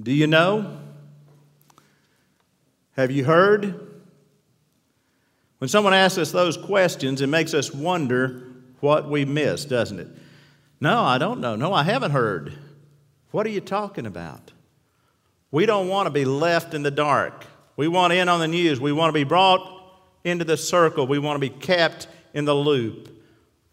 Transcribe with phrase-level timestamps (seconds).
[0.00, 0.78] Do you know?
[2.96, 3.86] Have you heard?
[5.58, 8.42] When someone asks us those questions, it makes us wonder
[8.80, 10.08] what we missed, doesn't it?
[10.80, 11.56] No, I don't know.
[11.56, 12.52] No, I haven't heard.
[13.30, 14.52] What are you talking about?
[15.50, 17.46] We don't want to be left in the dark.
[17.76, 18.80] We want in on the news.
[18.80, 19.72] We want to be brought
[20.24, 21.06] into the circle.
[21.06, 23.10] We want to be kept in the loop.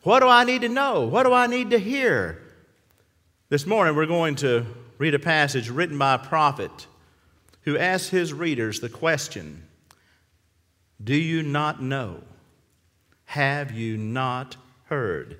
[0.03, 1.05] What do I need to know?
[1.05, 2.41] What do I need to hear?
[3.49, 4.65] This morning, we're going to
[4.97, 6.87] read a passage written by a prophet
[7.61, 9.63] who asks his readers the question
[11.03, 12.21] Do you not know?
[13.25, 15.39] Have you not heard?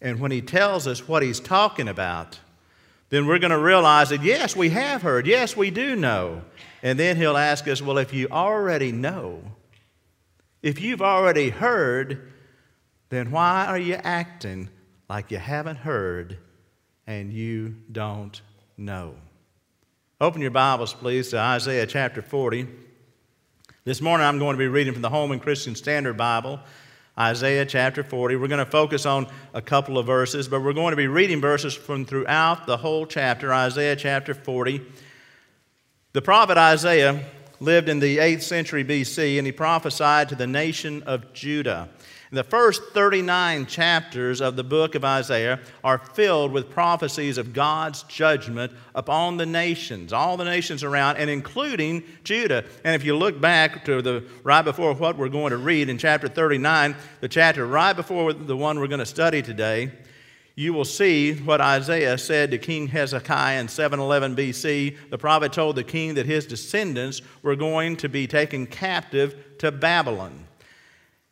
[0.00, 2.40] And when he tells us what he's talking about,
[3.10, 5.26] then we're going to realize that yes, we have heard.
[5.26, 6.42] Yes, we do know.
[6.82, 9.42] And then he'll ask us, well, if you already know,
[10.62, 12.32] if you've already heard,
[13.10, 14.68] then why are you acting
[15.08, 16.38] like you haven't heard
[17.06, 18.40] and you don't
[18.76, 19.14] know?
[20.20, 22.66] Open your Bibles, please, to Isaiah chapter 40.
[23.84, 26.58] This morning I'm going to be reading from the Holman Christian Standard Bible.
[27.16, 28.36] Isaiah chapter 40.
[28.36, 31.40] We're going to focus on a couple of verses, but we're going to be reading
[31.40, 34.80] verses from throughout the whole chapter, Isaiah chapter 40.
[36.12, 37.24] The prophet Isaiah
[37.60, 41.88] lived in the 8th century BC, and he prophesied to the nation of Judah.
[42.34, 48.02] The first 39 chapters of the book of Isaiah are filled with prophecies of God's
[48.04, 52.64] judgment upon the nations, all the nations around, and including Judah.
[52.82, 55.96] And if you look back to the right before what we're going to read in
[55.96, 59.92] chapter 39, the chapter right before the one we're going to study today,
[60.56, 64.96] you will see what Isaiah said to King Hezekiah in 711 BC.
[65.08, 69.70] The prophet told the king that his descendants were going to be taken captive to
[69.70, 70.48] Babylon.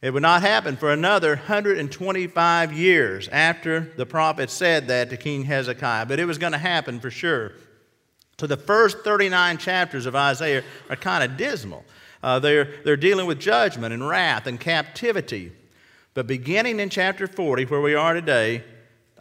[0.02, 5.44] It would not happen for another 125 years after the prophet said that to King
[5.44, 7.52] Hezekiah, but it was going to happen for sure.
[8.40, 11.84] So the first 39 chapters of Isaiah are kind of dismal.
[12.20, 15.52] Uh, they're, they're dealing with judgment and wrath and captivity.
[16.14, 18.64] But beginning in chapter 40, where we are today,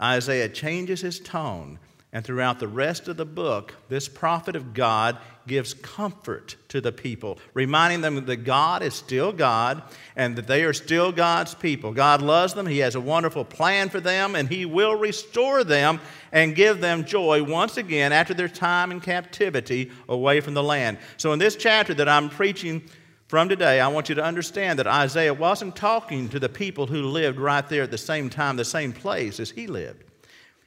[0.02, 1.78] Isaiah changes his tone
[2.12, 5.18] and throughout the rest of the book, this prophet of God
[5.48, 9.84] gives comfort to the people, reminding them that God is still God
[10.16, 11.92] and that they are still God's people.
[11.92, 16.00] God loves them, He has a wonderful plan for them, and He will restore them
[16.32, 20.98] and give them joy once again after their time in captivity away from the land.
[21.18, 22.84] So, in this chapter that I'm preaching,
[23.32, 27.04] from today, I want you to understand that Isaiah wasn't talking to the people who
[27.04, 30.11] lived right there at the same time, the same place as he lived.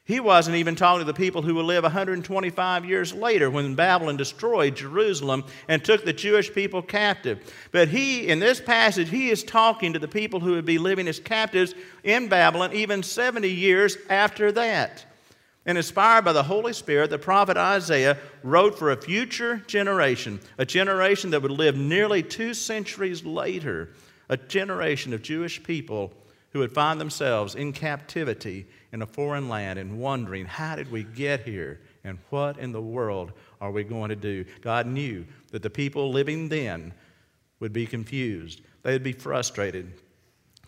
[0.07, 4.19] He wasn't even talking to the people who would live 125 years later when Babylon
[4.19, 7.51] destroyed Jerusalem and took the Jewish people captive.
[7.73, 11.09] But he, in this passage, he is talking to the people who would be living
[11.09, 15.07] as captives in Babylon even 70 years after that.
[15.65, 20.67] And inspired by the Holy Spirit, the prophet Isaiah wrote for a future generation, a
[20.67, 23.89] generation that would live nearly two centuries later,
[24.29, 26.13] a generation of Jewish people
[26.55, 31.03] who would find themselves in captivity in a foreign land and wondering, how did we
[31.03, 31.81] get here?
[32.05, 34.45] And what in the world are we going to do?
[34.61, 36.95] God knew that the people living then
[37.59, 40.01] would be confused, they would be frustrated,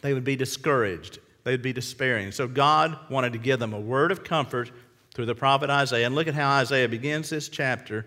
[0.02, 2.32] they would be discouraged, they would be despairing.
[2.32, 4.72] So God wanted to give them a word of comfort
[5.14, 6.06] through the prophet Isaiah.
[6.06, 8.06] And look at how Isaiah begins this chapter.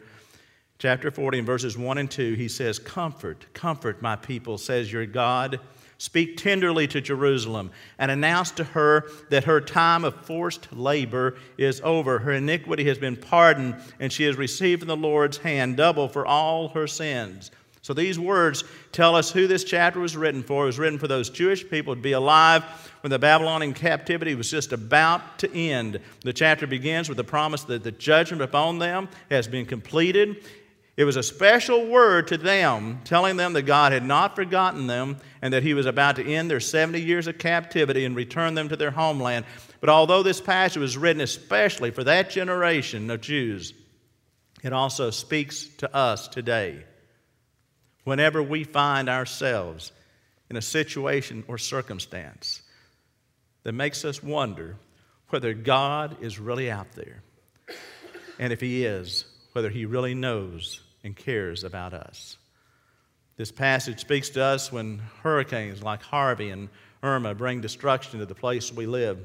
[0.79, 5.05] Chapter 40 and verses 1 and 2, he says, Comfort, comfort my people, says your
[5.05, 5.61] God.
[5.99, 11.81] Speak tenderly to Jerusalem and announce to her that her time of forced labor is
[11.83, 12.19] over.
[12.19, 16.25] Her iniquity has been pardoned, and she has received from the Lord's hand double for
[16.25, 17.51] all her sins.
[17.81, 20.63] So these words tell us who this chapter was written for.
[20.63, 22.63] It was written for those Jewish people to be alive
[23.01, 25.99] when the Babylonian captivity was just about to end.
[26.21, 30.45] The chapter begins with the promise that the judgment upon them has been completed
[30.99, 35.15] it was a special word to them, telling them that God had not forgotten them
[35.41, 38.67] and that He was about to end their 70 years of captivity and return them
[38.67, 39.45] to their homeland.
[39.79, 43.73] But although this passage was written especially for that generation of Jews,
[44.61, 46.83] it also speaks to us today.
[48.03, 49.93] Whenever we find ourselves
[50.49, 52.61] in a situation or circumstance
[53.63, 54.75] that makes us wonder
[55.29, 57.23] whether God is really out there,
[58.37, 59.23] and if He is,
[59.53, 62.37] whether He really knows and cares about us.
[63.37, 66.67] This passage speaks to us when hurricanes like Harvey and
[67.01, 69.19] Irma bring destruction to the place we live.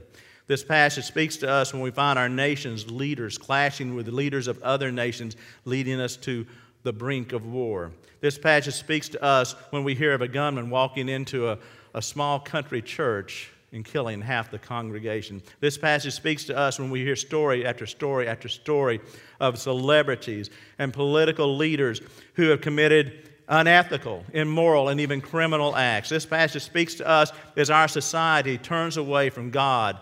[0.47, 4.47] This passage speaks to us when we find our nation's leaders clashing with the leaders
[4.47, 6.47] of other nations, leading us to
[6.82, 7.93] the brink of war.
[8.20, 11.59] This passage speaks to us when we hear of a gunman walking into a,
[11.94, 15.43] a small country church and killing half the congregation.
[15.61, 19.00] This passage speaks to us when we hear story after story after story
[19.41, 20.49] of celebrities
[20.79, 22.00] and political leaders
[22.35, 26.09] who have committed unethical, immoral, and even criminal acts.
[26.09, 29.99] This passage speaks to us as our society turns away from God,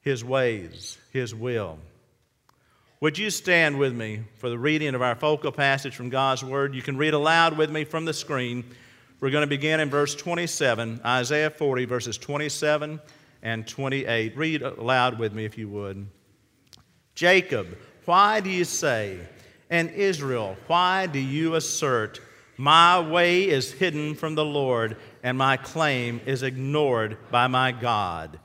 [0.00, 1.78] His ways, His will.
[3.00, 6.74] Would you stand with me for the reading of our focal passage from God's Word?
[6.74, 8.64] You can read aloud with me from the screen.
[9.22, 13.00] We're going to begin in verse 27, Isaiah 40, verses 27
[13.44, 14.36] and 28.
[14.36, 16.08] Read aloud with me if you would.
[17.14, 19.20] Jacob, why do you say,
[19.70, 22.20] and Israel, why do you assert,
[22.56, 28.40] my way is hidden from the Lord, and my claim is ignored by my God?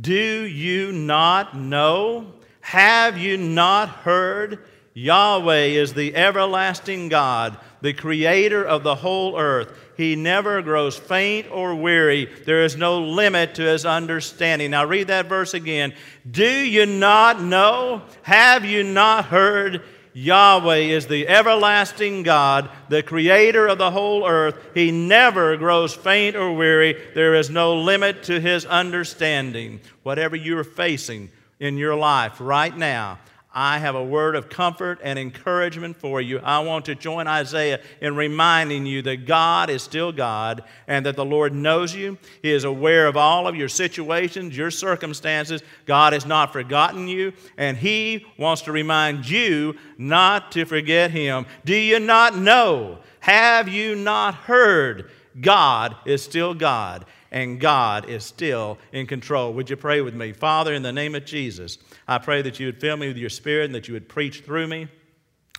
[0.00, 2.32] Do you not know?
[2.62, 4.64] Have you not heard?
[4.94, 9.72] Yahweh is the everlasting God, the creator of the whole earth.
[10.00, 12.24] He never grows faint or weary.
[12.46, 14.70] There is no limit to his understanding.
[14.70, 15.92] Now, read that verse again.
[16.28, 18.00] Do you not know?
[18.22, 19.82] Have you not heard?
[20.14, 24.56] Yahweh is the everlasting God, the creator of the whole earth.
[24.72, 26.96] He never grows faint or weary.
[27.14, 29.82] There is no limit to his understanding.
[30.02, 33.18] Whatever you're facing in your life right now,
[33.52, 36.38] I have a word of comfort and encouragement for you.
[36.38, 41.16] I want to join Isaiah in reminding you that God is still God and that
[41.16, 42.16] the Lord knows you.
[42.42, 45.62] He is aware of all of your situations, your circumstances.
[45.84, 51.44] God has not forgotten you, and He wants to remind you not to forget Him.
[51.64, 53.00] Do you not know?
[53.18, 55.10] Have you not heard?
[55.40, 59.52] God is still God, and God is still in control.
[59.54, 60.32] Would you pray with me?
[60.32, 61.78] Father, in the name of Jesus,
[62.10, 64.40] I pray that you would fill me with your spirit and that you would preach
[64.40, 64.88] through me.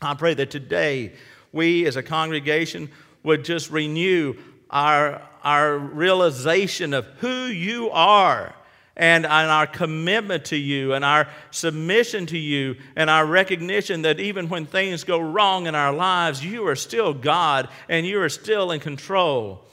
[0.02, 1.14] I pray that today
[1.54, 2.92] we as a congregation
[3.24, 4.36] would just renew
[4.70, 8.54] our, our realization of who you are
[8.98, 14.20] and, and our commitment to you and our submission to you and our recognition that
[14.20, 18.28] even when things go wrong in our lives, you are still God and you are
[18.28, 19.64] still in control.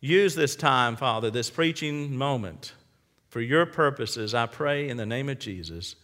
[0.00, 2.72] Use this time, Father, this preaching moment
[3.34, 5.96] for your purposes, I pray in the name of Jesus.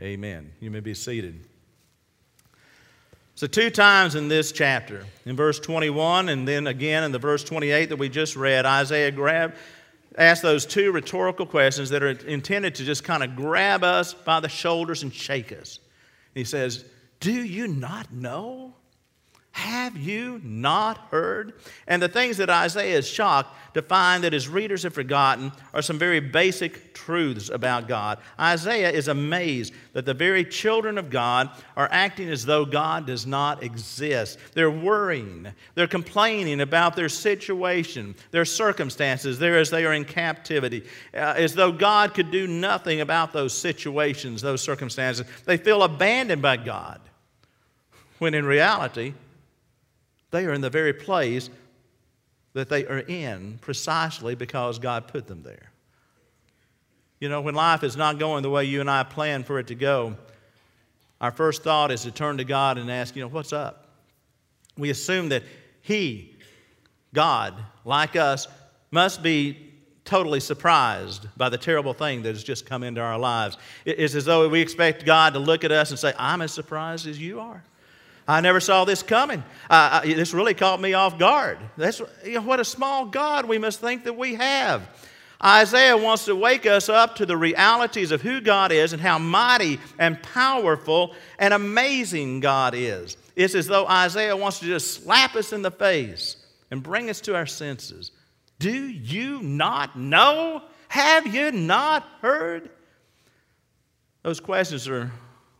[0.00, 0.52] Amen.
[0.60, 1.44] You may be seated.
[3.34, 7.42] So, two times in this chapter, in verse 21 and then again in the verse
[7.42, 9.56] 28 that we just read, Isaiah grabbed,
[10.16, 14.38] asked those two rhetorical questions that are intended to just kind of grab us by
[14.38, 15.80] the shoulders and shake us.
[16.32, 16.84] He says,
[17.18, 18.74] Do you not know?
[19.58, 21.54] Have you not heard?
[21.88, 25.82] And the things that Isaiah is shocked to find that his readers have forgotten are
[25.82, 28.18] some very basic truths about God.
[28.38, 33.26] Isaiah is amazed that the very children of God are acting as though God does
[33.26, 34.38] not exist.
[34.54, 40.84] They're worrying, they're complaining about their situation, their circumstances, there as they are in captivity,
[41.12, 45.26] uh, as though God could do nothing about those situations, those circumstances.
[45.46, 47.00] They feel abandoned by God,
[48.20, 49.14] when in reality,
[50.30, 51.50] they are in the very place
[52.52, 55.70] that they are in precisely because God put them there.
[57.20, 59.68] You know, when life is not going the way you and I plan for it
[59.68, 60.16] to go,
[61.20, 63.88] our first thought is to turn to God and ask, you know, what's up?
[64.76, 65.42] We assume that
[65.82, 66.36] He,
[67.12, 67.54] God,
[67.84, 68.46] like us,
[68.90, 69.68] must be
[70.04, 73.58] totally surprised by the terrible thing that has just come into our lives.
[73.84, 77.06] It's as though we expect God to look at us and say, I'm as surprised
[77.06, 77.62] as you are.
[78.28, 79.42] I never saw this coming.
[79.70, 81.58] Uh, this really caught me off guard.
[81.78, 84.86] That's you know, what a small God we must think that we have.
[85.42, 89.18] Isaiah wants to wake us up to the realities of who God is and how
[89.18, 93.16] mighty and powerful and amazing God is.
[93.34, 96.36] It's as though Isaiah wants to just slap us in the face
[96.70, 98.12] and bring us to our senses.
[98.58, 100.64] Do you not know?
[100.88, 102.68] Have you not heard?
[104.22, 105.10] Those questions are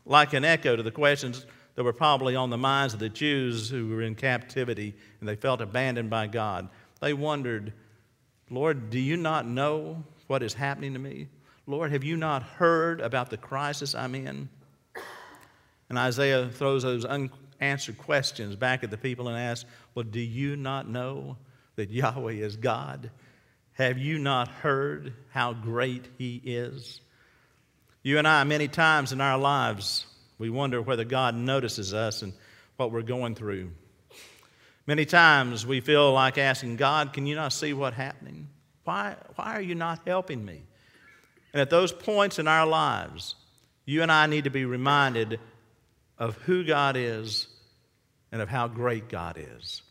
[0.05, 1.47] like an echo to the questions
[1.79, 5.37] that were probably on the minds of the Jews who were in captivity and they
[5.37, 6.67] felt abandoned by God.
[6.99, 7.71] They wondered,
[8.49, 11.29] Lord, do you not know what is happening to me?
[11.67, 14.49] Lord, have you not heard about the crisis I'm in?
[15.87, 19.63] And Isaiah throws those unanswered questions back at the people and asks,
[19.95, 21.37] Well, do you not know
[21.77, 23.09] that Yahweh is God?
[23.75, 26.99] Have you not heard how great He is?
[28.03, 30.05] You and I, many times in our lives,
[30.39, 32.33] we wonder whether God notices us and
[32.77, 33.71] what we're going through.
[34.87, 38.47] Many times we feel like asking, God, can you not see what's happening?
[38.85, 40.63] Why, why are you not helping me?
[41.53, 43.35] And at those points in our lives,
[43.85, 45.39] you and I need to be reminded
[46.17, 47.47] of who God is
[48.31, 49.83] and of how great God is.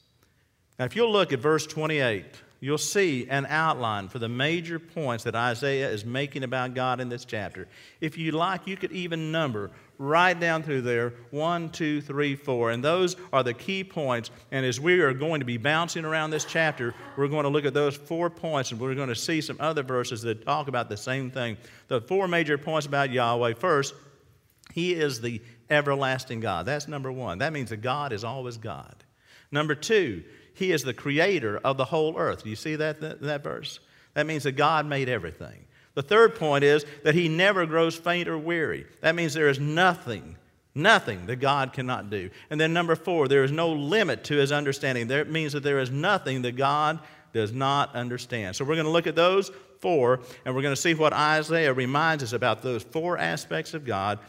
[0.78, 2.24] Now, if you'll look at verse 28
[2.60, 7.08] you'll see an outline for the major points that Isaiah is making about God in
[7.08, 7.68] this chapter.
[8.00, 12.70] If you like, you could even number right down through there one, two, three, four.
[12.70, 14.30] And those are the key points.
[14.50, 17.64] And as we are going to be bouncing around this chapter, we're going to look
[17.64, 20.88] at those four points and we're going to see some other verses that talk about
[20.88, 21.56] the same thing.
[21.88, 23.94] The four major points about Yahweh first,
[24.72, 26.66] He is the everlasting God.
[26.66, 27.38] That's number one.
[27.38, 29.04] That means that God is always God.
[29.50, 30.24] Number two,
[30.54, 32.44] he is the creator of the whole earth.
[32.44, 33.80] Do you see that, that, that verse?
[34.14, 35.66] That means that God made everything.
[35.98, 38.86] The third point is that he never grows faint or weary.
[39.00, 40.36] That means there is nothing,
[40.72, 42.30] nothing that God cannot do.
[42.50, 45.08] And then number four, there is no limit to his understanding.
[45.08, 47.00] That means that there is nothing that God
[47.32, 48.54] does not understand.
[48.54, 49.50] So we're going to look at those
[49.80, 53.84] four, and we're going to see what Isaiah reminds us about those four aspects of
[53.84, 54.20] God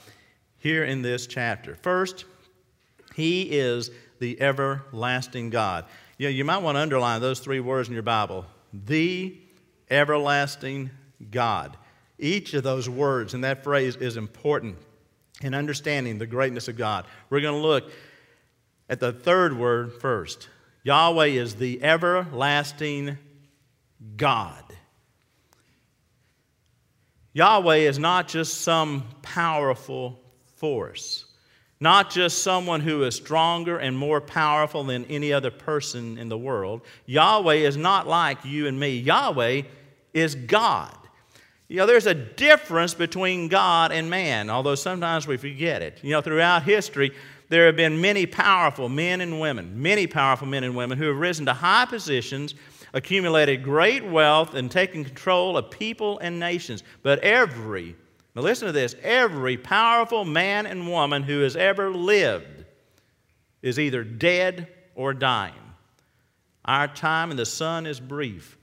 [0.57, 1.75] here in this chapter.
[1.75, 2.25] First,
[3.13, 5.85] he is the everlasting God.
[6.17, 9.37] You, know, you might want to underline those three words in your Bible the
[9.91, 10.89] everlasting
[11.29, 11.77] God.
[12.17, 14.77] Each of those words and that phrase is important
[15.41, 17.05] in understanding the greatness of God.
[17.29, 17.91] We're going to look
[18.89, 20.49] at the third word first.
[20.83, 23.17] Yahweh is the everlasting
[24.17, 24.63] God.
[27.33, 30.19] Yahweh is not just some powerful
[30.55, 31.25] force.
[31.79, 36.37] Not just someone who is stronger and more powerful than any other person in the
[36.37, 36.81] world.
[37.05, 38.97] Yahweh is not like you and me.
[38.97, 39.61] Yahweh
[40.13, 40.97] is God.
[41.69, 45.99] You know, there's a difference between God and man, although sometimes we forget it.
[46.03, 47.11] You know, throughout history,
[47.47, 51.17] there have been many powerful men and women, many powerful men and women who have
[51.17, 52.55] risen to high positions,
[52.93, 56.83] accumulated great wealth, and taken control of people and nations.
[57.03, 57.95] But every
[58.35, 62.65] now, listen to this every powerful man and woman who has ever lived
[63.61, 65.53] is either dead or dying.
[66.65, 68.57] Our time in the sun is brief,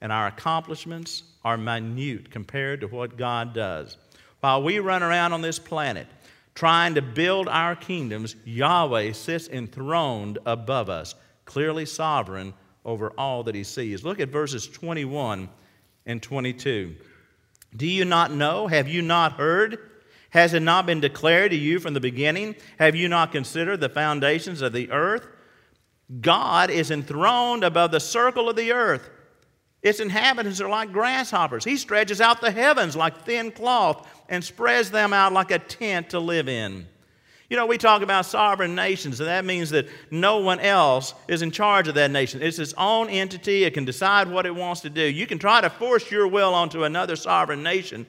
[0.00, 3.96] and our accomplishments are minute compared to what God does.
[4.40, 6.06] While we run around on this planet
[6.54, 11.14] trying to build our kingdoms, Yahweh sits enthroned above us,
[11.44, 12.52] clearly sovereign
[12.84, 14.04] over all that he sees.
[14.04, 15.48] Look at verses 21
[16.06, 16.96] and 22.
[17.76, 18.66] Do you not know?
[18.66, 19.78] Have you not heard?
[20.30, 22.54] Has it not been declared to you from the beginning?
[22.78, 25.26] Have you not considered the foundations of the earth?
[26.20, 29.10] God is enthroned above the circle of the earth.
[29.82, 31.64] Its inhabitants are like grasshoppers.
[31.64, 36.10] He stretches out the heavens like thin cloth and spreads them out like a tent
[36.10, 36.86] to live in.
[37.48, 41.40] You know, we talk about sovereign nations, and that means that no one else is
[41.40, 42.42] in charge of that nation.
[42.42, 45.02] It's its own entity, it can decide what it wants to do.
[45.02, 48.04] You can try to force your will onto another sovereign nation,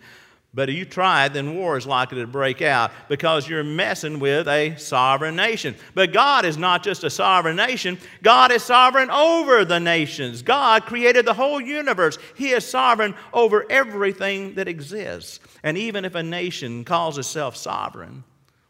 [0.52, 4.20] but if you try it, then war is likely to break out because you're messing
[4.20, 5.76] with a sovereign nation.
[5.94, 10.42] But God is not just a sovereign nation, God is sovereign over the nations.
[10.42, 15.40] God created the whole universe, He is sovereign over everything that exists.
[15.62, 18.24] And even if a nation calls itself sovereign,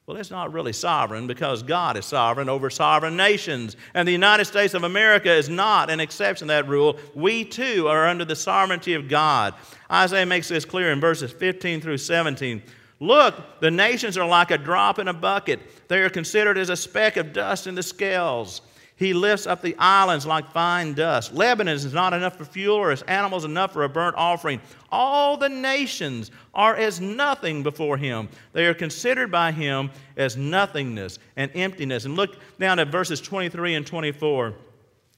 [0.09, 3.77] well, it's not really sovereign because God is sovereign over sovereign nations.
[3.93, 6.97] And the United States of America is not an exception to that rule.
[7.13, 9.53] We too are under the sovereignty of God.
[9.91, 12.63] Isaiah makes this clear in verses 15 through 17.
[12.99, 16.75] Look, the nations are like a drop in a bucket, they are considered as a
[16.75, 18.61] speck of dust in the scales.
[18.99, 21.33] He lifts up the islands like fine dust.
[21.33, 24.59] Lebanon is not enough for fuel, or its animals enough for a burnt offering.
[24.91, 28.27] All the nations are as nothing before him.
[28.51, 32.03] They are considered by him as nothingness and emptiness.
[32.03, 34.53] And look down at verses 23 and 24.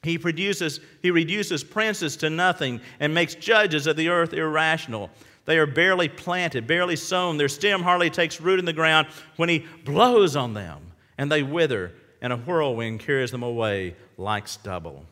[0.03, 5.09] He produces, he reduces princes to nothing and makes judges of the earth irrational.
[5.45, 7.38] They are barely planted, barely sown.
[7.38, 9.07] Their stem hardly takes root in the ground
[9.38, 14.48] when he blows on them and they wither and a whirlwind carries them away like
[14.48, 15.06] stubble.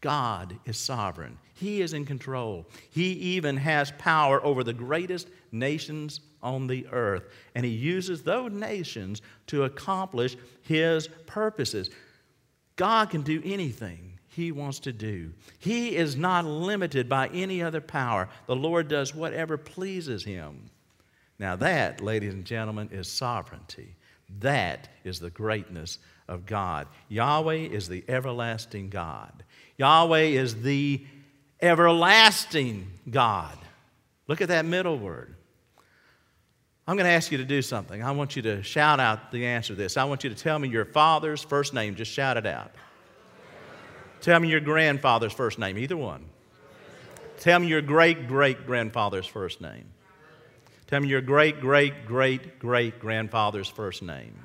[0.00, 1.38] God is sovereign.
[1.54, 2.66] He is in control.
[2.90, 7.24] He even has power over the greatest nations on the earth.
[7.54, 11.90] And He uses those nations to accomplish His purposes.
[12.76, 17.82] God can do anything He wants to do, He is not limited by any other
[17.82, 18.28] power.
[18.46, 20.70] The Lord does whatever pleases Him.
[21.38, 23.96] Now, that, ladies and gentlemen, is sovereignty.
[24.38, 26.86] That is the greatness of God.
[27.08, 29.44] Yahweh is the everlasting God.
[29.76, 31.04] Yahweh is the
[31.60, 33.58] everlasting God.
[34.28, 35.34] Look at that middle word.
[36.86, 38.02] I'm going to ask you to do something.
[38.02, 39.96] I want you to shout out the answer to this.
[39.96, 41.94] I want you to tell me your father's first name.
[41.94, 42.72] Just shout it out.
[44.20, 46.24] Tell me your grandfather's first name, either one.
[47.38, 49.86] Tell me your great great grandfather's first name.
[50.90, 54.36] Tell me your great, great, great, great grandfather's first name.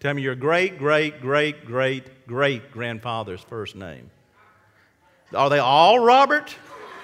[0.00, 4.08] Tell me your great, great, great, great, great grandfather's first name.
[5.34, 6.56] Are they all Robert?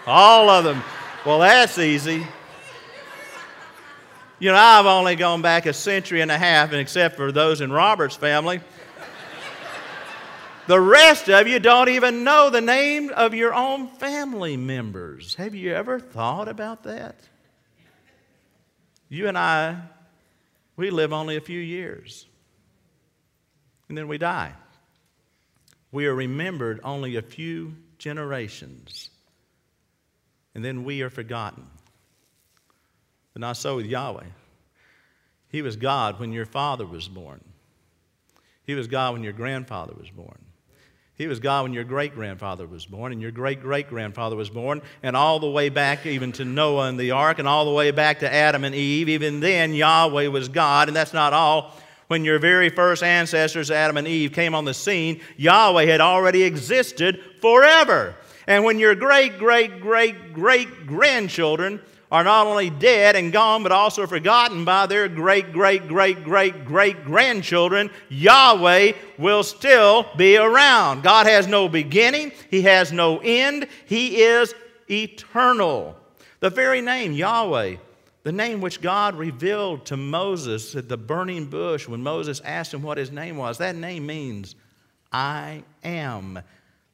[0.06, 0.82] All of them.
[1.26, 2.26] Well, that's easy.
[4.38, 7.60] You know, I've only gone back a century and a half, and except for those
[7.60, 8.62] in Robert's family.
[10.68, 15.34] The rest of you don't even know the name of your own family members.
[15.34, 17.16] Have you ever thought about that?
[19.10, 19.76] You and I,
[20.76, 22.26] we live only a few years,
[23.88, 24.52] and then we die.
[25.92, 29.10] We are remembered only a few generations,
[30.54, 31.66] and then we are forgotten.
[33.34, 34.26] But not so with Yahweh.
[35.48, 37.44] He was God when your father was born,
[38.62, 40.38] He was God when your grandfather was born.
[41.20, 44.48] He was God when your great grandfather was born, and your great great grandfather was
[44.48, 47.72] born, and all the way back even to Noah and the ark, and all the
[47.72, 49.10] way back to Adam and Eve.
[49.10, 51.76] Even then, Yahweh was God, and that's not all.
[52.06, 56.42] When your very first ancestors, Adam and Eve, came on the scene, Yahweh had already
[56.42, 58.14] existed forever.
[58.46, 63.72] And when your great great great great grandchildren are not only dead and gone, but
[63.72, 71.02] also forgotten by their great, great, great, great, great grandchildren, Yahweh will still be around.
[71.02, 74.54] God has no beginning, He has no end, He is
[74.90, 75.96] eternal.
[76.40, 77.76] The very name, Yahweh,
[78.22, 82.82] the name which God revealed to Moses at the burning bush when Moses asked him
[82.82, 84.56] what his name was, that name means
[85.12, 86.40] I am.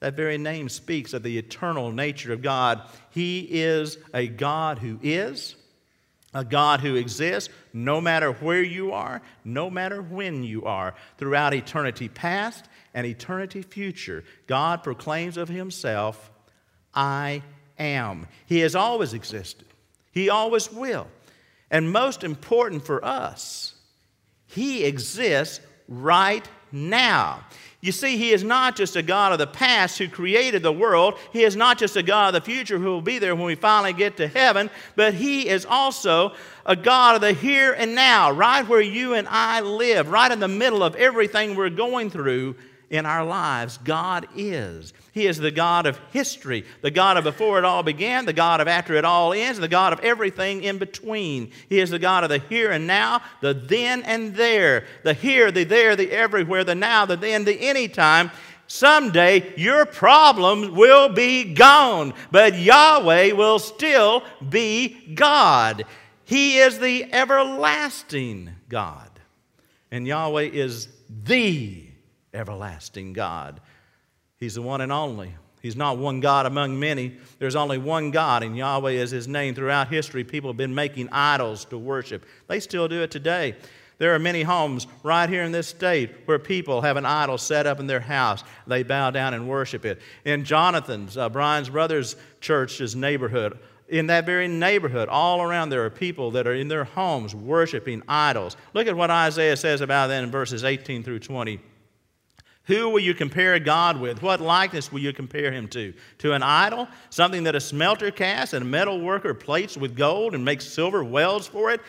[0.00, 2.82] That very name speaks of the eternal nature of God.
[3.10, 5.56] He is a God who is,
[6.34, 11.54] a God who exists no matter where you are, no matter when you are, throughout
[11.54, 14.22] eternity past and eternity future.
[14.46, 16.30] God proclaims of Himself,
[16.94, 17.42] I
[17.78, 18.26] am.
[18.44, 19.66] He has always existed,
[20.12, 21.06] He always will.
[21.70, 23.74] And most important for us,
[24.46, 27.44] He exists right now.
[27.86, 31.14] You see, He is not just a God of the past who created the world.
[31.32, 33.54] He is not just a God of the future who will be there when we
[33.54, 36.34] finally get to heaven, but He is also
[36.66, 40.40] a God of the here and now, right where you and I live, right in
[40.40, 42.56] the middle of everything we're going through
[42.90, 44.92] in our lives, God is.
[45.12, 48.60] He is the God of history, the God of before it all began, the God
[48.60, 51.50] of after it all ends, the God of everything in between.
[51.68, 55.50] He is the God of the here and now, the then and there, the here,
[55.50, 58.30] the there, the everywhere, the now, the then, the anytime.
[58.68, 65.84] Someday your problems will be gone, but Yahweh will still be God.
[66.24, 69.10] He is the everlasting God.
[69.90, 71.85] And Yahweh is the
[72.36, 73.60] everlasting God.
[74.38, 75.34] He's the one and only.
[75.62, 77.16] He's not one God among many.
[77.38, 79.54] There's only one God, and Yahweh is his name.
[79.54, 82.24] Throughout history, people have been making idols to worship.
[82.46, 83.56] They still do it today.
[83.98, 87.66] There are many homes right here in this state where people have an idol set
[87.66, 88.44] up in their house.
[88.66, 90.00] They bow down and worship it.
[90.26, 95.90] In Jonathan's, uh, Brian's brother's church's neighborhood, in that very neighborhood, all around, there are
[95.90, 98.56] people that are in their homes worshiping idols.
[98.74, 101.60] Look at what Isaiah says about that in verses 18 through 20.
[102.66, 104.22] Who will you compare God with?
[104.22, 105.94] What likeness will you compare him to?
[106.18, 106.88] To an idol?
[107.10, 111.04] Something that a smelter casts and a metal worker plates with gold and makes silver
[111.04, 111.80] wells for it?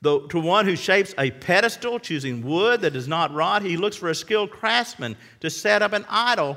[0.00, 3.96] The, to one who shapes a pedestal, choosing wood that does not rot, he looks
[3.96, 6.56] for a skilled craftsman to set up an idol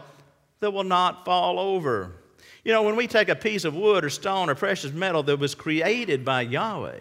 [0.60, 2.13] that will not fall over.
[2.63, 5.39] You know, when we take a piece of wood or stone or precious metal that
[5.39, 6.99] was created by Yahweh,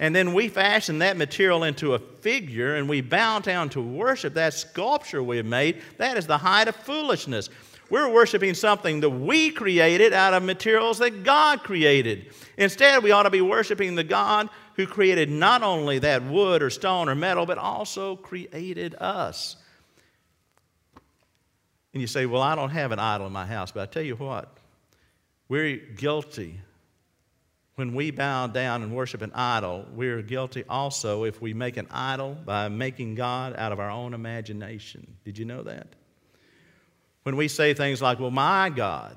[0.00, 4.32] and then we fashion that material into a figure and we bow down to worship
[4.32, 5.82] that sculpture we have made.
[5.98, 7.50] That is the height of foolishness.
[7.90, 12.32] We're worshiping something that we created out of materials that God created.
[12.56, 16.70] Instead, we ought to be worshiping the God who created not only that wood or
[16.70, 19.56] stone or metal, but also created us.
[21.92, 24.04] And you say, Well, I don't have an idol in my house, but I tell
[24.04, 24.56] you what,
[25.48, 26.60] we're guilty
[27.80, 31.86] when we bow down and worship an idol, we're guilty also if we make an
[31.90, 35.16] idol by making God out of our own imagination.
[35.24, 35.86] Did you know that?
[37.22, 39.16] When we say things like, well, my God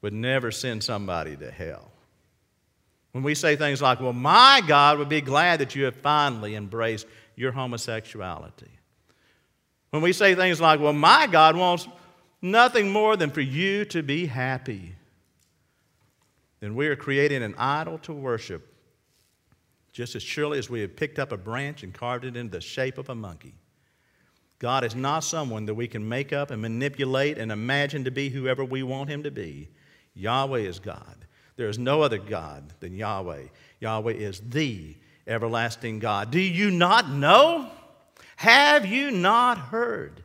[0.00, 1.90] would never send somebody to hell.
[3.12, 6.54] When we say things like, well, my God would be glad that you have finally
[6.54, 8.70] embraced your homosexuality.
[9.90, 11.86] When we say things like, well, my God wants
[12.40, 14.94] nothing more than for you to be happy
[16.60, 18.74] then we are creating an idol to worship
[19.92, 22.60] just as surely as we have picked up a branch and carved it into the
[22.60, 23.54] shape of a monkey.
[24.58, 28.28] God is not someone that we can make up and manipulate and imagine to be
[28.28, 29.68] whoever we want him to be.
[30.14, 31.26] Yahweh is God.
[31.56, 33.44] There is no other God than Yahweh.
[33.80, 36.30] Yahweh is the everlasting God.
[36.30, 37.70] Do you not know?
[38.36, 40.22] Have you not heard?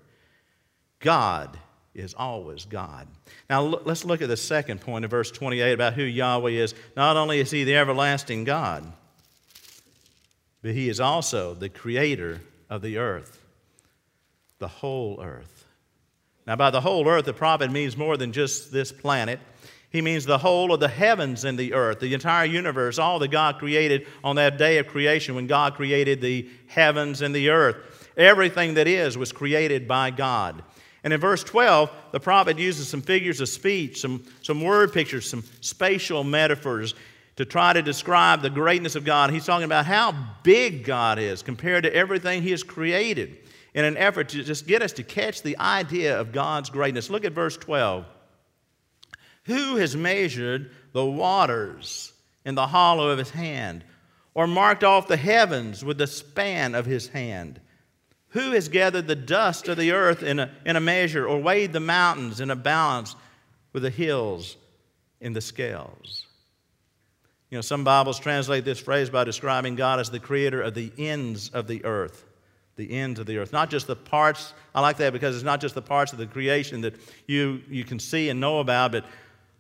[1.00, 1.58] God
[1.96, 3.08] is always God.
[3.50, 6.74] Now, let's look at the second point of verse 28 about who Yahweh is.
[6.96, 8.92] Not only is He the everlasting God,
[10.62, 13.44] but He is also the creator of the earth,
[14.60, 15.68] the whole earth.
[16.48, 19.40] Now, by the whole earth, the prophet means more than just this planet.
[19.92, 23.30] He means the whole of the heavens and the earth, the entire universe, all that
[23.30, 28.10] God created on that day of creation when God created the heavens and the earth.
[28.18, 30.64] Everything that is was created by God.
[31.04, 35.30] And in verse 12, the prophet uses some figures of speech, some, some word pictures,
[35.30, 36.96] some spatial metaphors
[37.36, 39.32] to try to describe the greatness of God.
[39.32, 43.38] He's talking about how big God is compared to everything He has created
[43.74, 47.10] in an effort to just get us to catch the idea of God's greatness.
[47.10, 48.06] Look at verse 12.
[49.46, 52.14] Who has measured the waters
[52.46, 53.84] in the hollow of his hand,
[54.36, 57.60] or marked off the heavens with the span of his hand?
[58.34, 61.72] Who has gathered the dust of the earth in a, in a measure, or weighed
[61.72, 63.16] the mountains in a balance
[63.74, 64.58] with the hills
[65.22, 66.26] in the scales?
[67.52, 70.92] You know, some Bibles translate this phrase by describing God as the creator of the
[70.98, 72.26] ends of the earth.
[72.76, 73.54] The ends of the earth.
[73.54, 74.56] Not just the parts.
[74.74, 76.96] I like that because it's not just the parts of the creation that
[77.28, 79.06] you, you can see and know about, but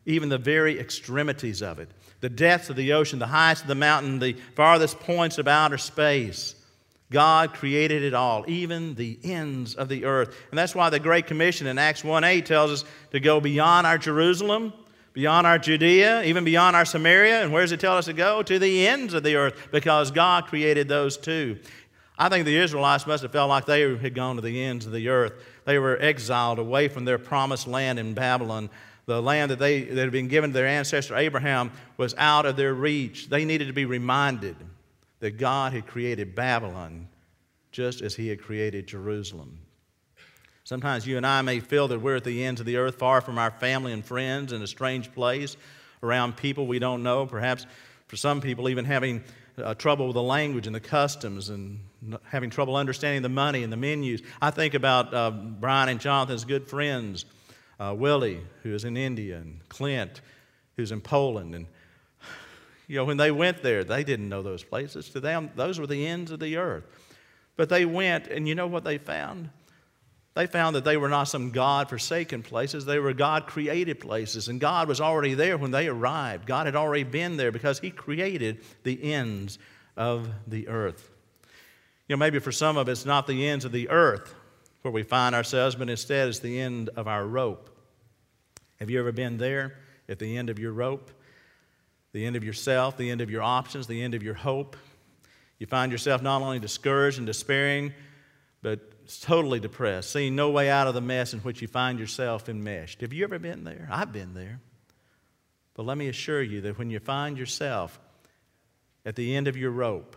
[0.07, 1.89] even the very extremities of it.
[2.21, 5.77] The depths of the ocean, the heights of the mountain, the farthest points of outer
[5.77, 6.55] space.
[7.13, 10.35] God created it all, even the ends of the earth.
[10.49, 13.85] And that's why the Great Commission in Acts 1 8 tells us to go beyond
[13.85, 14.73] our Jerusalem,
[15.13, 17.43] beyond our Judea, even beyond our Samaria.
[17.43, 18.41] And where does it tell us to go?
[18.41, 21.59] To the ends of the earth, because God created those too.
[22.17, 24.91] I think the Israelites must have felt like they had gone to the ends of
[24.91, 25.33] the earth.
[25.65, 28.71] They were exiled away from their promised land in Babylon.
[29.05, 32.55] The land that, they, that had been given to their ancestor Abraham was out of
[32.55, 33.29] their reach.
[33.29, 34.55] They needed to be reminded
[35.23, 37.07] that God had created Babylon
[37.71, 39.57] just as He had created Jerusalem.
[40.65, 43.21] Sometimes you and I may feel that we're at the ends of the earth, far
[43.21, 45.55] from our family and friends, in a strange place,
[46.03, 47.65] around people we don't know, perhaps
[48.07, 49.23] for some people, even having
[49.57, 51.79] uh, trouble with the language and the customs and
[52.25, 54.21] having trouble understanding the money and the menus.
[54.41, 57.23] I think about uh, Brian and Jonathan's good friends,
[57.79, 60.19] uh, Willie, who is in India, and Clint,
[60.75, 61.55] who's in Poland.
[61.55, 61.67] And
[62.87, 65.09] you know, when they went there, they didn't know those places.
[65.09, 66.83] To them, those were the ends of the earth.
[67.55, 69.49] But they went, and you know what they found?
[70.33, 74.47] They found that they were not some God forsaken places, they were God created places.
[74.47, 76.47] And God was already there when they arrived.
[76.47, 79.59] God had already been there because He created the ends
[79.95, 81.09] of the earth.
[82.07, 84.33] You know, maybe for some of us, not the ends of the earth
[84.81, 87.69] where we find ourselves, but instead it's the end of our rope.
[88.79, 89.77] Have you ever been there
[90.09, 91.11] at the end of your rope?
[92.13, 94.77] The end of yourself, the end of your options, the end of your hope.
[95.59, 97.93] You find yourself not only discouraged and despairing,
[98.61, 98.79] but
[99.21, 103.01] totally depressed, seeing no way out of the mess in which you find yourself enmeshed.
[103.01, 103.87] Have you ever been there?
[103.91, 104.61] I've been there.
[105.73, 107.99] But let me assure you that when you find yourself
[109.05, 110.15] at the end of your rope,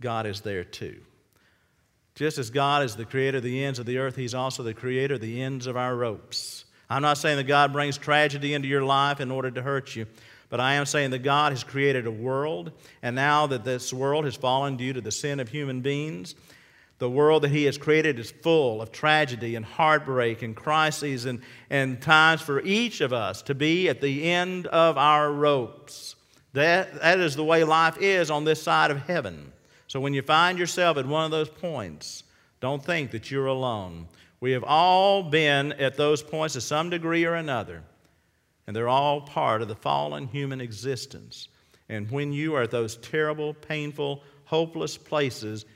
[0.00, 1.00] God is there too.
[2.14, 4.74] Just as God is the creator of the ends of the earth, He's also the
[4.74, 6.64] creator of the ends of our ropes.
[6.90, 10.06] I'm not saying that God brings tragedy into your life in order to hurt you,
[10.48, 14.24] but I am saying that God has created a world, and now that this world
[14.24, 16.34] has fallen due to the sin of human beings,
[16.98, 21.40] the world that He has created is full of tragedy and heartbreak and crises and,
[21.70, 26.16] and times for each of us to be at the end of our ropes.
[26.52, 29.52] That, that is the way life is on this side of heaven.
[29.86, 32.24] So when you find yourself at one of those points,
[32.60, 34.08] don't think that you're alone.
[34.40, 37.82] We have all been at those points to some degree or another,
[38.66, 41.48] and they're all part of the fallen human existence.
[41.88, 45.66] And when you are at those terrible, painful, hopeless places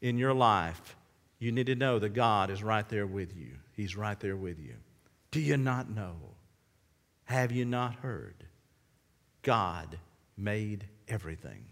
[0.00, 0.96] in your life,
[1.38, 3.52] you need to know that God is right there with you.
[3.72, 4.74] He's right there with you.
[5.30, 6.16] Do you not know?
[7.24, 8.44] Have you not heard?
[9.42, 9.98] God
[10.36, 11.64] made everything.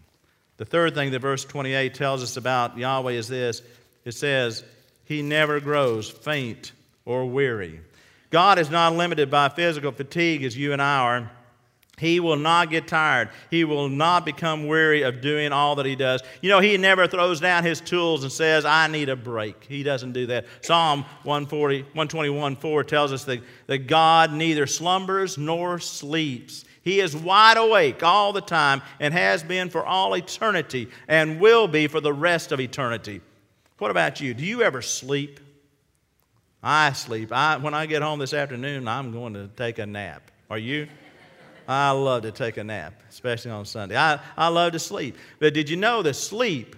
[0.57, 3.61] The third thing that verse 28 tells us about Yahweh is this
[4.03, 4.63] it says,
[5.11, 6.71] he never grows faint
[7.03, 7.81] or weary.
[8.29, 11.31] God is not limited by physical fatigue as you and I are.
[11.97, 13.29] He will not get tired.
[13.49, 16.23] He will not become weary of doing all that he does.
[16.41, 19.65] You know, he never throws down his tools and says, I need a break.
[19.65, 20.45] He doesn't do that.
[20.61, 26.63] Psalm 140, 121 4 tells us that, that God neither slumbers nor sleeps.
[26.83, 31.67] He is wide awake all the time and has been for all eternity and will
[31.67, 33.21] be for the rest of eternity.
[33.81, 34.35] What about you?
[34.35, 35.39] Do you ever sleep?
[36.61, 37.31] I sleep.
[37.31, 40.29] I, when I get home this afternoon, I'm going to take a nap.
[40.51, 40.87] Are you?
[41.67, 43.97] I love to take a nap, especially on Sunday.
[43.97, 45.17] I, I love to sleep.
[45.39, 46.75] But did you know that sleep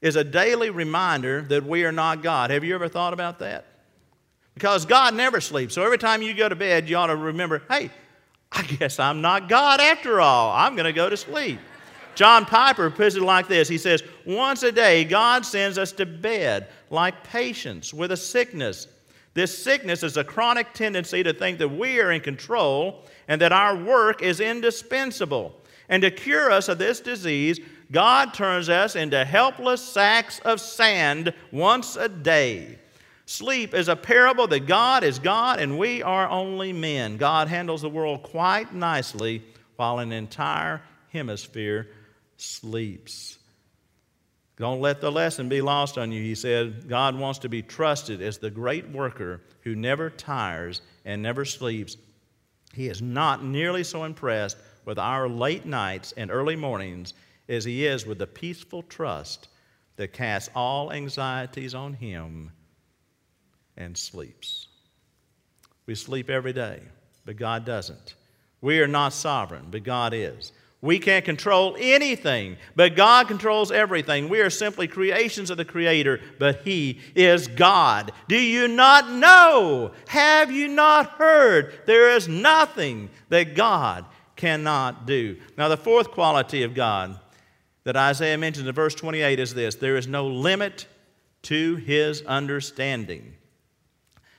[0.00, 2.50] is a daily reminder that we are not God?
[2.50, 3.66] Have you ever thought about that?
[4.58, 5.74] because God never sleeps.
[5.74, 7.90] So every time you go to bed, you ought to remember hey,
[8.50, 10.52] I guess I'm not God after all.
[10.52, 11.60] I'm going to go to sleep.
[12.18, 16.04] John Piper puts it like this He says, Once a day, God sends us to
[16.04, 18.88] bed like patients with a sickness.
[19.34, 23.52] This sickness is a chronic tendency to think that we are in control and that
[23.52, 25.54] our work is indispensable.
[25.88, 27.60] And to cure us of this disease,
[27.92, 32.80] God turns us into helpless sacks of sand once a day.
[33.26, 37.16] Sleep is a parable that God is God and we are only men.
[37.16, 39.44] God handles the world quite nicely
[39.76, 41.86] while an entire hemisphere
[42.40, 43.38] sleeps.
[44.56, 46.20] Don't let the lesson be lost on you.
[46.22, 51.22] He said, God wants to be trusted as the great worker who never tires and
[51.22, 51.96] never sleeps.
[52.72, 57.14] He is not nearly so impressed with our late nights and early mornings
[57.48, 59.48] as he is with the peaceful trust
[59.96, 62.50] that casts all anxieties on him
[63.76, 64.68] and sleeps.
[65.86, 66.80] We sleep every day,
[67.24, 68.14] but God doesn't.
[68.60, 70.52] We are not sovereign, but God is.
[70.80, 74.28] We can't control anything, but God controls everything.
[74.28, 78.12] We are simply creations of the Creator, but He is God.
[78.28, 79.92] Do you not know?
[80.06, 81.80] Have you not heard?
[81.86, 84.04] There is nothing that God
[84.36, 85.36] cannot do.
[85.56, 87.18] Now, the fourth quality of God
[87.82, 90.86] that Isaiah mentions in verse 28 is this there is no limit
[91.42, 93.34] to His understanding.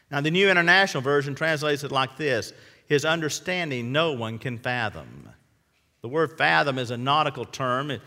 [0.10, 2.54] Now, the New International Version translates it like this
[2.88, 5.30] His understanding no one can fathom.
[6.02, 8.00] The word fathom is a nautical term.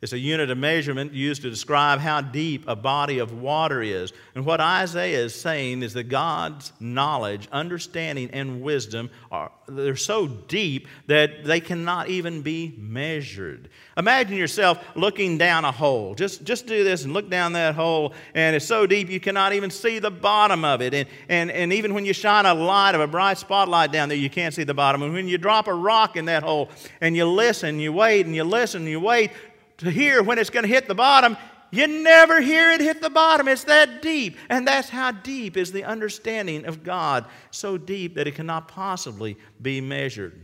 [0.00, 4.12] It's a unit of measurement used to describe how deep a body of water is.
[4.36, 10.26] And what Isaiah is saying is that God's knowledge, understanding, and wisdom are they're so
[10.26, 13.68] deep that they cannot even be measured.
[13.96, 16.14] Imagine yourself looking down a hole.
[16.14, 19.52] Just, just do this and look down that hole, and it's so deep you cannot
[19.52, 20.94] even see the bottom of it.
[20.94, 24.16] And, and, and even when you shine a light of a bright spotlight down there,
[24.16, 25.02] you can't see the bottom.
[25.02, 28.34] And when you drop a rock in that hole and you listen, you wait, and
[28.34, 29.32] you listen, you wait,
[29.78, 31.36] to hear when it's going to hit the bottom,
[31.70, 33.48] you never hear it hit the bottom.
[33.48, 34.36] It's that deep.
[34.48, 37.26] And that's how deep is the understanding of God.
[37.50, 40.40] So deep that it cannot possibly be measured.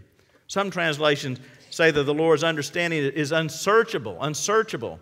[0.47, 5.01] Some translations say that the Lord's understanding is unsearchable, unsearchable.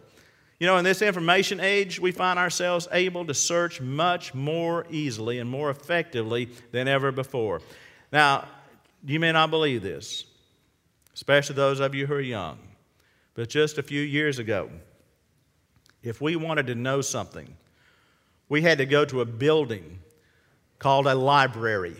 [0.60, 5.40] You know, in this information age, we find ourselves able to search much more easily
[5.40, 7.60] and more effectively than ever before.
[8.12, 8.46] Now,
[9.04, 10.24] you may not believe this,
[11.14, 12.58] especially those of you who are young.
[13.34, 14.70] But just a few years ago,
[16.02, 17.56] if we wanted to know something,
[18.48, 20.00] we had to go to a building
[20.78, 21.96] called a library.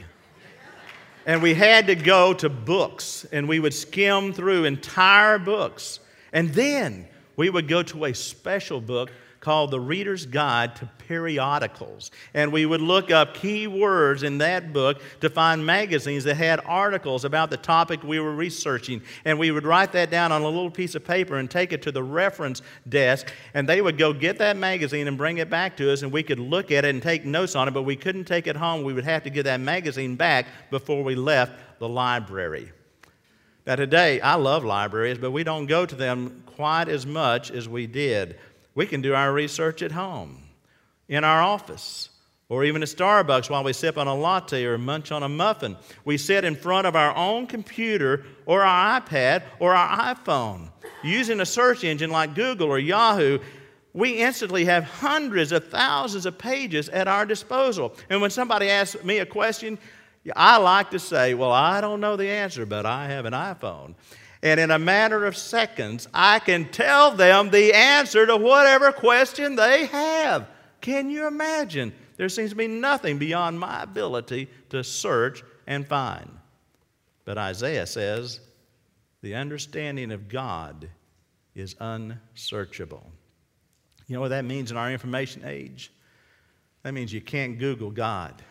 [1.27, 6.01] and we had to go to books, and we would skim through entire books.
[6.33, 9.11] And then we would go to a special book
[9.43, 12.13] called The Reader's Guide to Periodicals.
[12.33, 16.61] And we would look up key words in that book to find magazines that had
[16.65, 19.03] articles about the topic we were researching.
[19.25, 21.83] And we would write that down on a little piece of paper and take it
[21.83, 23.33] to the reference desk.
[23.53, 26.23] And they would go get that magazine and bring it back to us, and we
[26.23, 28.85] could look at it and take notes on it, but we couldn't take it home.
[28.85, 32.71] We would have to get that magazine back before we left the library.
[33.67, 37.69] Now, today, I love libraries, but we don't go to them quite as much as
[37.69, 38.37] we did.
[38.75, 40.39] We can do our research at home,
[41.09, 42.09] in our office,
[42.49, 45.77] or even at Starbucks while we sip on a latte or munch on a muffin.
[46.05, 50.71] We sit in front of our own computer or our iPad or our iPhone.
[51.03, 53.39] Using a search engine like Google or Yahoo,
[53.95, 57.95] we instantly have hundreds of thousands of pages at our disposal.
[58.09, 59.79] And when somebody asks me a question,
[60.37, 63.95] I like to say, Well, I don't know the answer, but I have an iPhone
[64.43, 69.55] and in a matter of seconds, I can tell them the answer to whatever question
[69.55, 70.49] they have.
[70.81, 71.93] Can you imagine?
[72.17, 76.31] There seems to be nothing beyond my ability to search and find.
[77.25, 78.41] But Isaiah says
[79.23, 80.89] the understanding of God
[81.55, 83.13] is unsearchable.
[84.09, 85.93] You know what that means in our information age?
[86.83, 88.43] That means you can't Google God.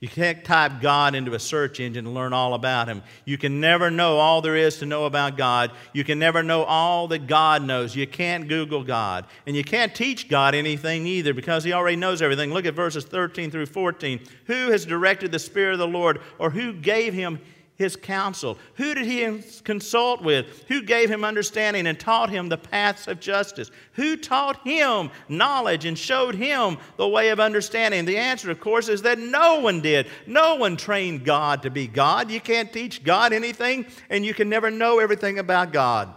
[0.00, 3.02] You can't type God into a search engine and learn all about Him.
[3.24, 5.72] You can never know all there is to know about God.
[5.92, 7.96] You can never know all that God knows.
[7.96, 9.26] You can't Google God.
[9.46, 12.52] And you can't teach God anything either because He already knows everything.
[12.52, 14.20] Look at verses 13 through 14.
[14.46, 17.40] Who has directed the Spirit of the Lord, or who gave Him
[17.78, 18.58] his counsel?
[18.74, 20.64] Who did he consult with?
[20.66, 23.70] Who gave him understanding and taught him the paths of justice?
[23.92, 28.04] Who taught him knowledge and showed him the way of understanding?
[28.04, 30.08] The answer, of course, is that no one did.
[30.26, 32.30] No one trained God to be God.
[32.30, 36.12] You can't teach God anything, and you can never know everything about God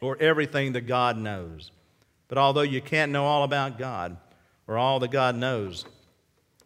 [0.00, 1.70] or everything that God knows.
[2.26, 4.16] But although you can't know all about God
[4.66, 5.84] or all that God knows,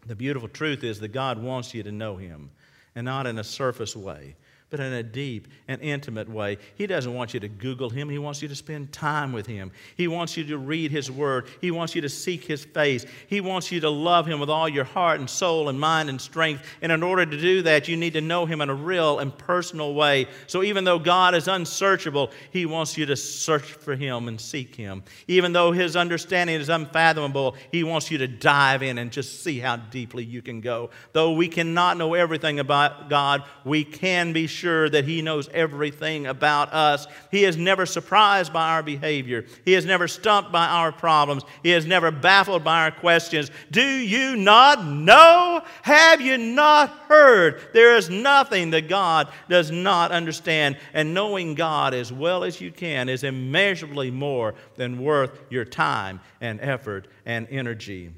[0.09, 2.51] The beautiful truth is that God wants you to know Him,
[2.99, 4.35] and not in a surface way
[4.71, 6.59] but in a deep and intimate way.
[6.75, 8.09] He doesn't want you to Google Him.
[8.09, 9.71] He wants you to spend time with Him.
[9.97, 11.49] He wants you to read His Word.
[11.61, 13.07] He wants you to seek His face.
[13.29, 16.21] He wants you to love Him with all your heart and soul and mind and
[16.21, 16.65] strength.
[16.83, 19.37] And in order to do that, you need to know Him in a real and
[19.37, 20.27] personal way.
[20.47, 24.75] So even though God is unsearchable, He wants you to search for Him and seek
[24.75, 25.03] Him.
[25.29, 29.59] Even though His understanding is unfathomable, He wants you to dive in and just see
[29.61, 30.91] how deeply you can go.
[31.13, 36.27] Though we cannot know everything about God, we can be sure that He knows everything
[36.27, 37.07] about us.
[37.31, 41.73] He is never surprised by our behavior, He is never stumped by our problems, He
[41.73, 43.51] is never baffled by our questions.
[43.71, 45.63] Do you not know?
[45.83, 47.61] Have you not heard?
[47.73, 50.77] There is nothing that God does not understand.
[50.93, 56.21] And knowing God as well as you can is immeasurably more than worth your time
[56.41, 58.13] and effort and energy.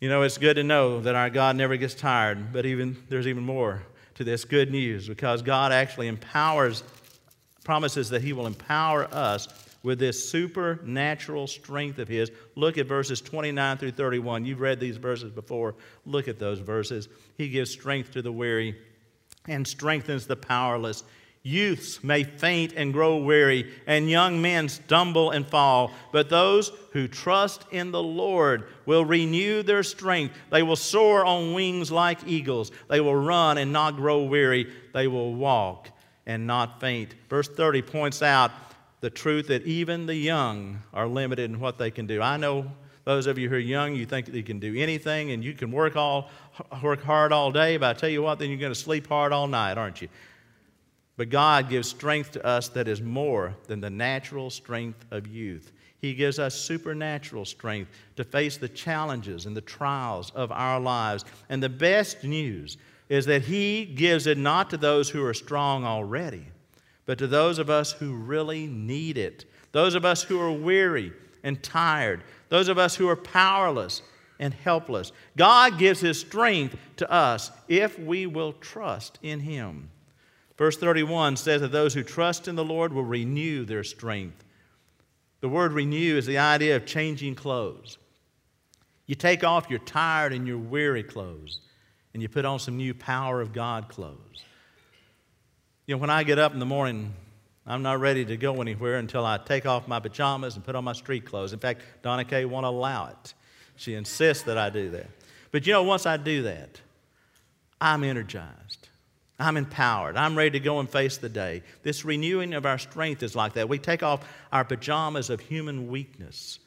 [0.00, 3.26] You know, it's good to know that our God never gets tired, but even there's
[3.26, 3.82] even more
[4.16, 6.82] to this good news because God actually empowers,
[7.64, 9.48] promises that He will empower us
[9.82, 12.30] with this supernatural strength of His.
[12.56, 14.44] Look at verses 29 through 31.
[14.44, 15.76] You've read these verses before.
[16.04, 17.08] Look at those verses.
[17.38, 18.76] He gives strength to the weary
[19.46, 21.04] and strengthens the powerless.
[21.46, 25.92] Youths may faint and grow weary, and young men stumble and fall.
[26.10, 30.34] But those who trust in the Lord will renew their strength.
[30.50, 32.72] They will soar on wings like eagles.
[32.88, 34.72] They will run and not grow weary.
[34.92, 35.88] They will walk
[36.26, 37.14] and not faint.
[37.28, 38.50] Verse 30 points out
[39.00, 42.20] the truth that even the young are limited in what they can do.
[42.20, 42.72] I know
[43.04, 45.52] those of you who are young, you think that you can do anything and you
[45.52, 46.28] can work all
[46.82, 49.32] work hard all day, but I tell you what, then you're going to sleep hard
[49.32, 50.08] all night, aren't you?
[51.16, 55.72] But God gives strength to us that is more than the natural strength of youth.
[55.98, 61.24] He gives us supernatural strength to face the challenges and the trials of our lives.
[61.48, 62.76] And the best news
[63.08, 66.46] is that He gives it not to those who are strong already,
[67.06, 69.46] but to those of us who really need it.
[69.72, 72.24] Those of us who are weary and tired.
[72.50, 74.02] Those of us who are powerless
[74.38, 75.12] and helpless.
[75.36, 79.88] God gives His strength to us if we will trust in Him.
[80.56, 84.42] Verse 31 says that those who trust in the Lord will renew their strength.
[85.40, 87.98] The word renew is the idea of changing clothes.
[89.06, 91.60] You take off your tired and your weary clothes,
[92.12, 94.44] and you put on some new power of God clothes.
[95.86, 97.14] You know, when I get up in the morning,
[97.66, 100.84] I'm not ready to go anywhere until I take off my pajamas and put on
[100.84, 101.52] my street clothes.
[101.52, 103.34] In fact, Donna Kay won't allow it.
[103.76, 105.06] She insists that I do that.
[105.52, 106.80] But you know, once I do that,
[107.80, 108.85] I'm energized.
[109.38, 110.16] I'm empowered.
[110.16, 111.62] I'm ready to go and face the day.
[111.82, 113.68] This renewing of our strength is like that.
[113.68, 116.58] We take off our pajamas of human weakness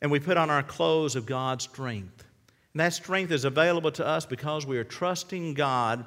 [0.00, 2.24] and we put on our clothes of God's strength.
[2.72, 6.04] And that strength is available to us because we are trusting God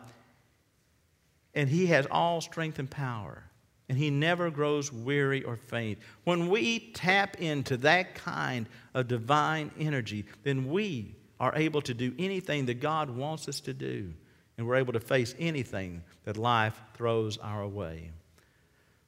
[1.54, 3.44] and He has all strength and power.
[3.90, 6.00] And He never grows weary or faint.
[6.24, 12.14] When we tap into that kind of divine energy, then we are able to do
[12.20, 14.14] anything that God wants us to do
[14.60, 18.12] and we're able to face anything that life throws our way.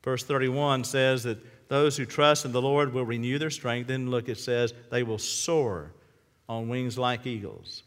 [0.02, 3.88] Verse 31 says that those who trust in the Lord will renew their strength.
[3.88, 5.92] Then look, it says, they will soar
[6.48, 7.84] on wings like eagles.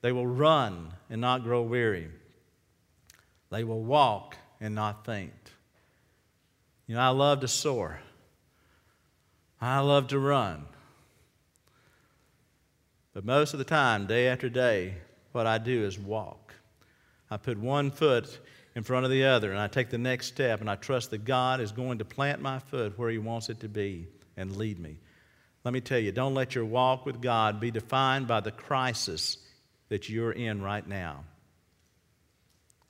[0.00, 2.08] They will run and not grow weary.
[3.50, 5.32] They will walk and not faint.
[6.86, 7.98] You know, I love to soar.
[9.60, 10.66] I love to run.
[13.12, 14.98] But most of the time, day after day,
[15.34, 16.54] what I do is walk.
[17.30, 18.38] I put one foot
[18.76, 21.24] in front of the other and I take the next step and I trust that
[21.24, 24.78] God is going to plant my foot where He wants it to be and lead
[24.78, 24.98] me.
[25.64, 29.38] Let me tell you, don't let your walk with God be defined by the crisis
[29.88, 31.24] that you're in right now.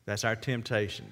[0.04, 1.07] That's our temptation.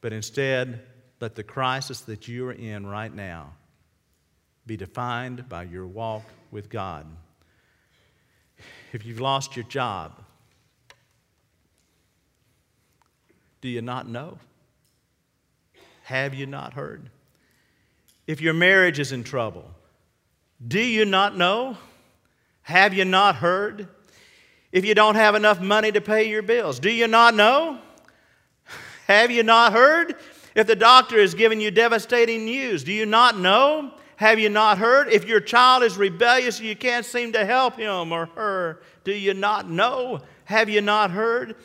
[0.00, 0.80] But instead,
[1.20, 3.54] let the crisis that you are in right now
[4.66, 7.06] be defined by your walk with God.
[8.92, 10.22] If you've lost your job,
[13.60, 14.38] Do you not know?
[16.04, 17.10] Have you not heard?
[18.26, 19.70] If your marriage is in trouble,
[20.66, 21.76] do you not know?
[22.62, 23.88] Have you not heard?
[24.72, 27.78] If you don't have enough money to pay your bills, do you not know?
[29.06, 30.16] Have you not heard?
[30.54, 33.92] If the doctor is giving you devastating news, do you not know?
[34.16, 35.08] Have you not heard?
[35.08, 39.12] If your child is rebellious and you can't seem to help him or her, do
[39.12, 40.20] you not know?
[40.44, 41.56] Have you not heard?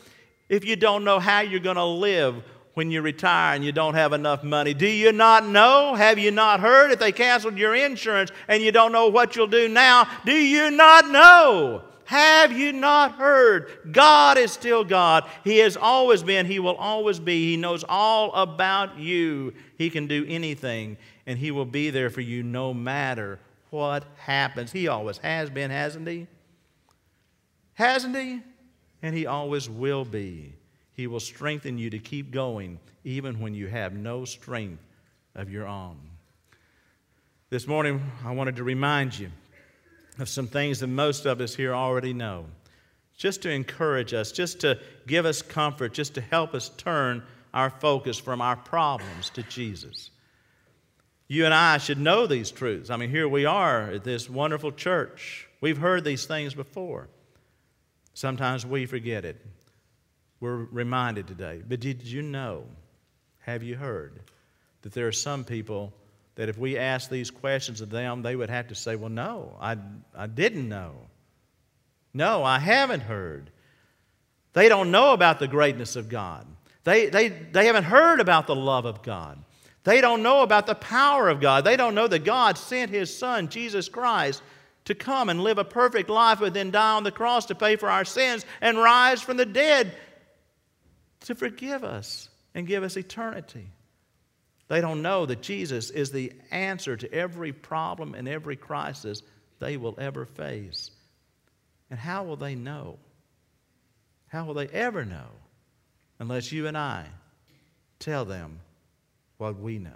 [0.52, 2.42] If you don't know how you're going to live
[2.74, 4.74] when you retire and you don't have enough money?
[4.74, 5.94] Do you not know?
[5.94, 6.92] Have you not heard?
[6.92, 10.70] If they canceled your insurance and you don't know what you'll do now, do you
[10.70, 11.82] not know?
[12.04, 13.70] Have you not heard?
[13.92, 15.26] God is still God.
[15.42, 17.52] He has always been, He will always be.
[17.52, 19.54] He knows all about you.
[19.78, 23.38] He can do anything, and He will be there for you no matter
[23.70, 24.70] what happens.
[24.72, 26.26] He always has been, hasn't He?
[27.72, 28.42] Hasn't He?
[29.02, 30.54] And He always will be.
[30.94, 34.82] He will strengthen you to keep going even when you have no strength
[35.34, 35.98] of your own.
[37.50, 39.30] This morning, I wanted to remind you
[40.18, 42.46] of some things that most of us here already know,
[43.16, 47.22] just to encourage us, just to give us comfort, just to help us turn
[47.52, 50.10] our focus from our problems to Jesus.
[51.28, 52.90] You and I should know these truths.
[52.90, 55.48] I mean, here we are at this wonderful church.
[55.60, 57.08] We've heard these things before.
[58.14, 59.44] Sometimes we forget it.
[60.40, 61.62] We're reminded today.
[61.66, 62.64] But did you know,
[63.40, 64.20] have you heard,
[64.82, 65.92] that there are some people
[66.34, 69.56] that if we ask these questions of them, they would have to say, Well, no,
[69.60, 69.76] I,
[70.16, 70.94] I didn't know.
[72.14, 73.50] No, I haven't heard.
[74.52, 76.46] They don't know about the greatness of God.
[76.84, 79.38] They, they, they haven't heard about the love of God.
[79.84, 81.64] They don't know about the power of God.
[81.64, 84.42] They don't know that God sent His Son, Jesus Christ,
[84.84, 87.76] to come and live a perfect life, but then die on the cross to pay
[87.76, 89.94] for our sins and rise from the dead
[91.20, 93.68] to forgive us and give us eternity.
[94.68, 99.22] They don't know that Jesus is the answer to every problem and every crisis
[99.58, 100.90] they will ever face.
[101.90, 102.98] And how will they know?
[104.28, 105.28] How will they ever know
[106.18, 107.04] unless you and I
[107.98, 108.60] tell them
[109.36, 109.90] what we know?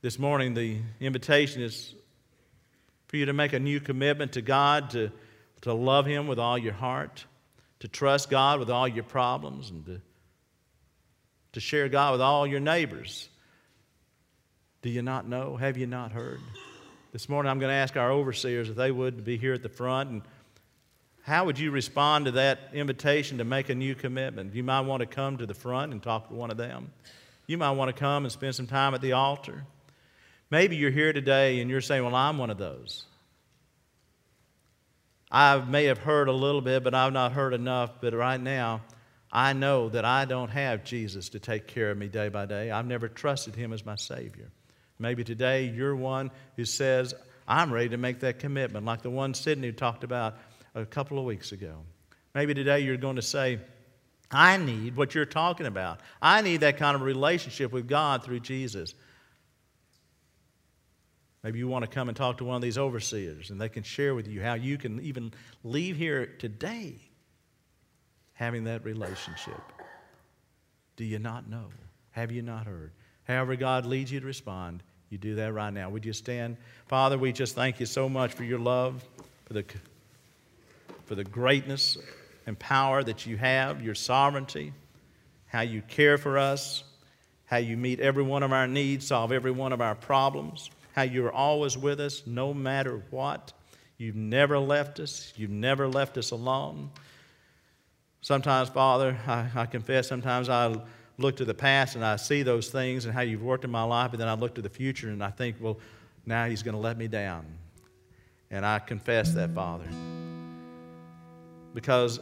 [0.00, 1.94] This morning, the invitation is
[3.12, 5.12] for you to make a new commitment to God, to,
[5.60, 7.24] to love Him with all your heart,
[7.78, 10.00] to trust God with all your problems, and to
[11.52, 13.28] to share God with all your neighbors.
[14.80, 15.56] Do you not know?
[15.56, 16.40] Have you not heard?
[17.12, 19.68] This morning I'm going to ask our overseers if they would be here at the
[19.68, 20.22] front and
[21.24, 24.54] how would you respond to that invitation to make a new commitment?
[24.54, 26.90] You might want to come to the front and talk to one of them.
[27.46, 29.64] You might want to come and spend some time at the altar.
[30.52, 33.06] Maybe you're here today and you're saying, Well, I'm one of those.
[35.30, 38.02] I may have heard a little bit, but I've not heard enough.
[38.02, 38.82] But right now,
[39.32, 42.70] I know that I don't have Jesus to take care of me day by day.
[42.70, 44.50] I've never trusted Him as my Savior.
[44.98, 47.14] Maybe today you're one who says,
[47.48, 50.36] I'm ready to make that commitment, like the one Sydney talked about
[50.74, 51.78] a couple of weeks ago.
[52.34, 53.58] Maybe today you're going to say,
[54.30, 56.00] I need what you're talking about.
[56.20, 58.94] I need that kind of relationship with God through Jesus.
[61.42, 63.82] Maybe you want to come and talk to one of these overseers and they can
[63.82, 65.32] share with you how you can even
[65.64, 66.94] leave here today
[68.34, 69.60] having that relationship.
[70.96, 71.66] Do you not know?
[72.12, 72.92] Have you not heard?
[73.24, 75.90] However, God leads you to respond, you do that right now.
[75.90, 76.56] Would you stand?
[76.86, 79.04] Father, we just thank you so much for your love,
[79.44, 79.64] for the,
[81.04, 81.98] for the greatness
[82.46, 84.72] and power that you have, your sovereignty,
[85.46, 86.84] how you care for us,
[87.44, 91.02] how you meet every one of our needs, solve every one of our problems, how
[91.02, 93.52] you're always with us no matter what.
[93.98, 96.90] You've never left us, you've never left us alone.
[98.20, 100.76] Sometimes, Father, I, I, confess, sometimes I
[101.18, 103.82] look to the past and I see those things and how you've worked in my
[103.82, 105.78] life, and then I look to the future and I think, well,
[106.24, 107.46] now He's going to let me down.
[108.50, 109.88] And I confess that, Father,
[111.74, 112.20] because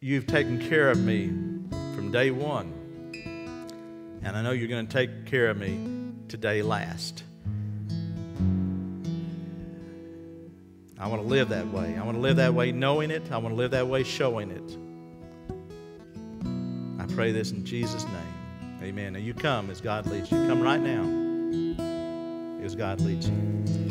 [0.00, 1.28] you've taken care of me
[1.94, 2.72] from day one.
[4.22, 5.78] And I know you're going to take care of me
[6.28, 7.22] today last.
[10.98, 11.96] I want to live that way.
[11.96, 13.30] I want to live that way knowing it.
[13.30, 14.76] I want to live that way showing it
[17.06, 18.82] I pray this in Jesus' name.
[18.82, 19.12] Amen.
[19.12, 20.38] Now you come as God leads you.
[20.46, 21.04] Come right now
[22.64, 23.85] as God leads you.